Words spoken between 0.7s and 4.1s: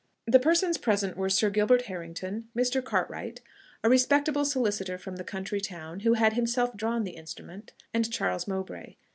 present were Sir Gilbert Harrington, Mr. Cartwright, a